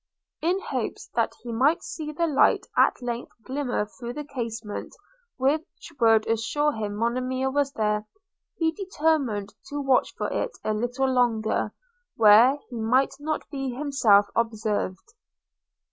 In 0.41 0.59
hopes 0.61 1.11
that 1.13 1.33
he 1.43 1.51
might 1.51 1.83
see 1.83 2.11
the 2.11 2.25
light 2.25 2.65
at 2.75 3.03
length 3.03 3.33
glimmer 3.45 3.85
through 3.85 4.13
the 4.13 4.23
casement, 4.23 4.95
which 5.37 5.91
would 5.99 6.25
assure 6.27 6.71
him 6.71 6.95
Monimia 6.95 7.51
was 7.51 7.71
there, 7.73 8.07
he 8.57 8.71
determined 8.71 9.53
to 9.67 9.79
watch 9.79 10.15
for 10.17 10.27
it 10.33 10.57
a 10.63 10.73
little 10.73 11.07
longer, 11.07 11.75
where 12.15 12.57
he 12.71 12.77
might 12.79 13.13
not 13.19 13.47
be 13.51 13.75
himself 13.75 14.25
observed. 14.35 15.05